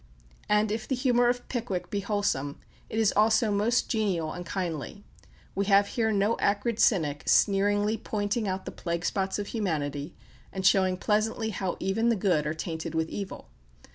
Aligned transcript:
And 0.49 0.71
if 0.71 0.87
the 0.87 0.95
humour 0.95 1.29
of 1.29 1.47
"Pickwick" 1.47 1.91
be 1.91 1.99
wholesome, 1.99 2.57
it 2.89 2.97
is 2.97 3.13
also 3.15 3.51
most 3.51 3.87
genial 3.87 4.33
and 4.33 4.43
kindly. 4.43 5.03
We 5.53 5.65
have 5.65 5.89
here 5.89 6.11
no 6.11 6.37
acrid 6.39 6.79
cynic 6.79 7.21
sneeringly 7.29 7.97
pointing 7.97 8.47
out 8.47 8.65
the 8.65 8.71
plague 8.71 9.05
spots 9.05 9.37
of 9.37 9.49
humanity, 9.49 10.15
and 10.51 10.65
showing 10.65 10.97
pleasantly 10.97 11.51
how 11.51 11.77
even 11.79 12.09
the 12.09 12.15
good 12.15 12.47
are 12.47 12.55
tainted 12.55 12.95
with 12.95 13.09
evil. 13.09 13.49